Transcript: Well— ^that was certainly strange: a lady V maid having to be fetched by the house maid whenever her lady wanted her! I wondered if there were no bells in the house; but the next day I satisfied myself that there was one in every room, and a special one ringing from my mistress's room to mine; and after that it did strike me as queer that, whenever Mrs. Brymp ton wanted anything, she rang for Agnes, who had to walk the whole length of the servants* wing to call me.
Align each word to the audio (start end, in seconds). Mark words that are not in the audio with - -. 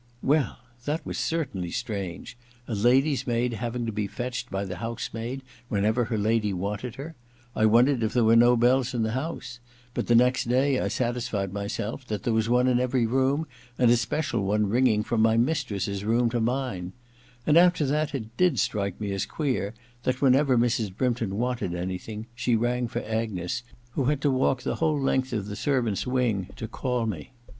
Well— 0.23 0.57
^that 0.87 1.05
was 1.05 1.19
certainly 1.19 1.69
strange: 1.69 2.35
a 2.67 2.73
lady 2.73 3.15
V 3.15 3.23
maid 3.27 3.53
having 3.53 3.85
to 3.85 3.91
be 3.91 4.07
fetched 4.07 4.49
by 4.49 4.65
the 4.65 4.77
house 4.77 5.11
maid 5.13 5.43
whenever 5.69 6.05
her 6.05 6.17
lady 6.17 6.53
wanted 6.53 6.95
her! 6.95 7.13
I 7.55 7.67
wondered 7.67 8.01
if 8.01 8.11
there 8.11 8.23
were 8.23 8.35
no 8.35 8.57
bells 8.57 8.95
in 8.95 9.03
the 9.03 9.11
house; 9.11 9.59
but 9.93 10.07
the 10.07 10.15
next 10.15 10.45
day 10.49 10.79
I 10.79 10.87
satisfied 10.87 11.53
myself 11.53 12.03
that 12.07 12.23
there 12.23 12.33
was 12.33 12.49
one 12.49 12.65
in 12.67 12.79
every 12.79 13.05
room, 13.05 13.45
and 13.77 13.91
a 13.91 13.95
special 13.95 14.43
one 14.43 14.67
ringing 14.69 15.03
from 15.03 15.21
my 15.21 15.37
mistress's 15.37 16.03
room 16.03 16.31
to 16.31 16.39
mine; 16.39 16.93
and 17.45 17.55
after 17.55 17.85
that 17.85 18.15
it 18.15 18.35
did 18.37 18.57
strike 18.57 18.99
me 18.99 19.11
as 19.11 19.27
queer 19.27 19.75
that, 20.01 20.19
whenever 20.19 20.57
Mrs. 20.57 20.91
Brymp 20.97 21.17
ton 21.17 21.37
wanted 21.37 21.75
anything, 21.75 22.25
she 22.33 22.55
rang 22.55 22.87
for 22.87 23.01
Agnes, 23.03 23.61
who 23.91 24.05
had 24.05 24.19
to 24.21 24.31
walk 24.31 24.63
the 24.63 24.77
whole 24.77 24.99
length 24.99 25.31
of 25.31 25.45
the 25.45 25.55
servants* 25.55 26.07
wing 26.07 26.47
to 26.55 26.67
call 26.67 27.05
me. 27.05 27.33